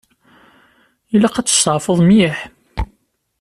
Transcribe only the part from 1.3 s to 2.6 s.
ad testeɛfuḍ mliḥ.